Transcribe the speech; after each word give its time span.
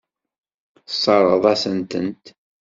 Tesseṛɣeḍ-asent-tent. 0.87 2.25